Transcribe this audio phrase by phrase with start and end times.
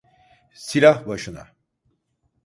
[0.53, 1.47] Silah başına!